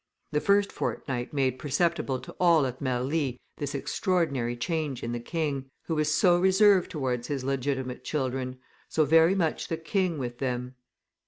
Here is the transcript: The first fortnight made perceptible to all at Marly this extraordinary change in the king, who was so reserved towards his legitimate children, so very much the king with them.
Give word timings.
The 0.31 0.41
first 0.41 0.71
fortnight 0.71 1.31
made 1.31 1.59
perceptible 1.59 2.19
to 2.21 2.35
all 2.39 2.65
at 2.65 2.81
Marly 2.81 3.39
this 3.57 3.75
extraordinary 3.75 4.57
change 4.57 5.03
in 5.03 5.11
the 5.11 5.19
king, 5.19 5.69
who 5.83 5.93
was 5.93 6.11
so 6.11 6.39
reserved 6.39 6.89
towards 6.89 7.27
his 7.27 7.43
legitimate 7.43 8.03
children, 8.03 8.57
so 8.89 9.05
very 9.05 9.35
much 9.35 9.67
the 9.67 9.77
king 9.77 10.17
with 10.17 10.39
them. 10.39 10.73